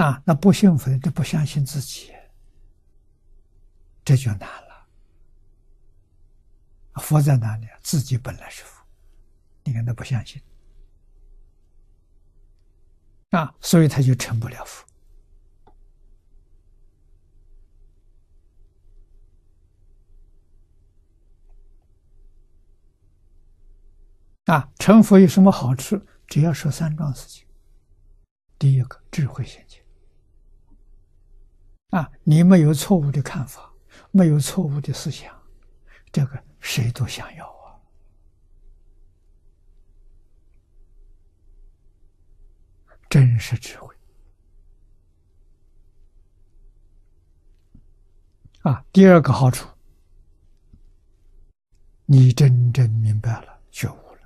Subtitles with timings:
[0.00, 2.10] 啊，那不幸福的就不相信自己，
[4.02, 4.86] 这就难了。
[7.02, 7.66] 佛在哪里？
[7.82, 8.82] 自己本来是佛，
[9.64, 10.40] 你看他不相信，
[13.30, 14.86] 啊，所以他就成不了佛。
[24.46, 26.00] 啊，成佛有什么好处？
[26.26, 27.46] 只要说三桩事情。
[28.58, 29.79] 第一个，智慧现前。
[31.90, 33.72] 啊，你没有错误的看法，
[34.12, 35.34] 没有错误的思想，
[36.12, 37.74] 这个谁都想要啊。
[43.08, 43.94] 真实智慧。
[48.62, 49.68] 啊，第二个好处，
[52.04, 54.20] 你真正明白了，觉悟了。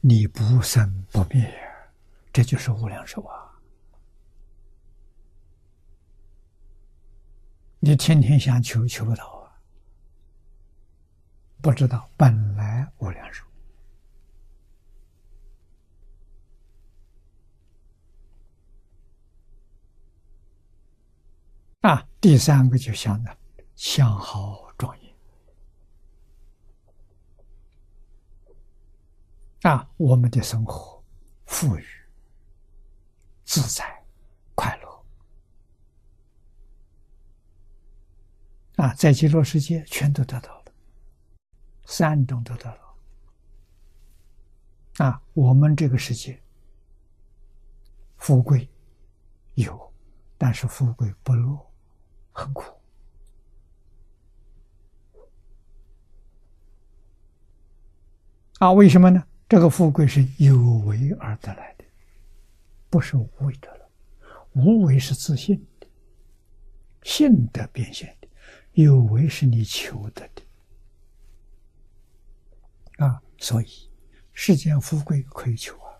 [0.00, 1.54] 你不生不灭，
[2.32, 3.45] 这就是无量寿啊！
[7.86, 9.46] 你天天想求，求不到啊！
[11.62, 13.44] 不知道本来无量寿
[21.82, 22.04] 啊！
[22.20, 23.38] 第三个就想着
[23.76, 25.14] 相好庄严。
[29.62, 31.00] 啊，我们的生活
[31.44, 31.86] 富裕、
[33.44, 33.95] 自在、
[38.76, 40.64] 啊，在极乐世界全都得到了，
[41.84, 42.80] 三种都得了。
[44.98, 46.40] 啊，我们这个世界
[48.16, 48.68] 富贵
[49.54, 49.92] 有，
[50.38, 51.58] 但是富贵不乐，
[52.32, 52.64] 很苦。
[58.58, 59.22] 啊，为什么呢？
[59.48, 61.84] 这个富贵是有为而得来的，
[62.88, 63.86] 不是无为得来。
[64.54, 65.86] 无为是自信的，
[67.02, 68.08] 性德变现；
[68.84, 70.42] 有为是你求得的。
[72.98, 73.90] 啊，所以
[74.32, 75.92] 世间富贵可以求啊。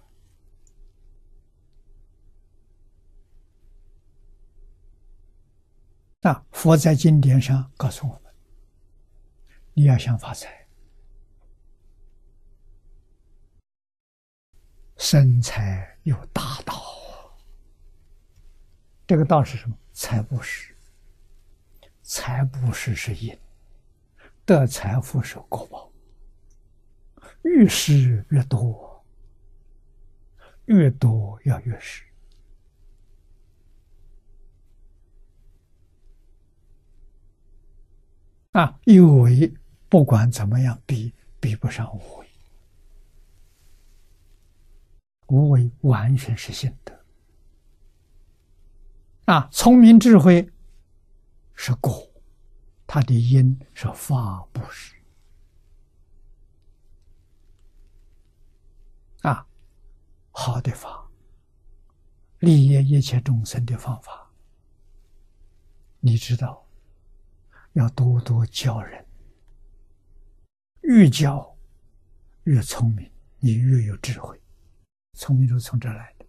[6.21, 8.35] 那佛在经典上告诉我们：
[9.73, 10.67] 你要想发财。
[14.99, 16.75] 生财有大道，
[19.07, 19.75] 这个道是什么？
[19.93, 20.76] 财布施，
[22.09, 23.37] 财布施是因，
[24.45, 25.91] 得财富是果报。
[27.43, 29.05] 越施越多，
[30.67, 32.05] 越多要越施
[38.53, 38.79] 啊！
[38.85, 39.53] 有为
[39.89, 42.27] 不管怎么样比，比不上无为。
[45.27, 46.95] 无为完全是性德
[49.25, 50.49] 啊，聪明智慧
[51.57, 52.09] 是果，
[52.87, 54.95] 它的因是法布施
[59.23, 59.45] 啊，
[60.31, 61.11] 好的法，
[62.39, 64.31] 利益一切众生的方法，
[65.99, 66.65] 你知道，
[67.73, 69.05] 要多多教人，
[70.83, 71.57] 越教
[72.45, 74.41] 越聪明，你越有智慧。
[75.15, 76.27] 聪明是从这来的，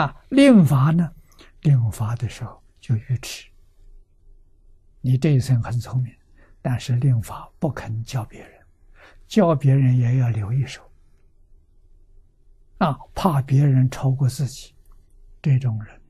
[0.00, 1.14] 啊，令法呢？
[1.60, 3.48] 令法的时候就愚痴。
[5.06, 6.10] 你这一生很聪明，
[6.62, 8.52] 但是令法不肯教别人，
[9.26, 10.80] 教别人也要留一手，
[12.78, 14.74] 啊，怕别人超过自己。
[15.42, 16.00] 这种人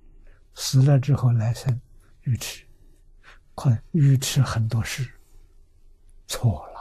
[0.55, 1.81] 死了之后来生
[2.22, 2.65] 愚痴，
[3.56, 5.11] 可愚痴很多事，
[6.28, 6.75] 错了。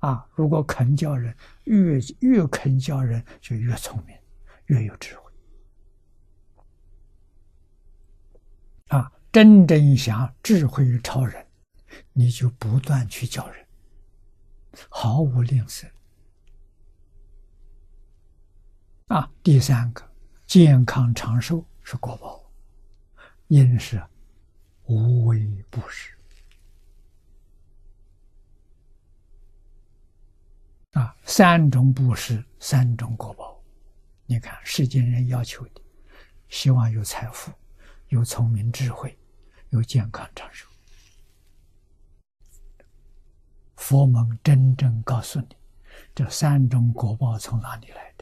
[0.00, 0.28] 啊！
[0.34, 1.34] 如果肯教人，
[1.66, 4.14] 越越肯教人，就越聪明，
[4.66, 5.23] 越有智慧。
[9.34, 11.44] 真正想智慧于超人，
[12.12, 13.66] 你就不断去教人，
[14.88, 15.90] 毫无吝啬。
[19.08, 19.28] 啊！
[19.42, 20.08] 第三个，
[20.46, 22.48] 健康长寿是国宝，
[23.48, 24.00] 因是
[24.84, 26.16] 无微不施。
[30.92, 33.60] 啊，三种布施，三种果报。
[34.26, 35.82] 你看，世间人要求的，
[36.48, 37.50] 希望有财富，
[38.10, 39.18] 有聪明智慧，
[39.74, 40.68] 有健康长寿。
[43.74, 45.56] 佛门真正告诉你，
[46.14, 48.13] 这三种果报从哪里来？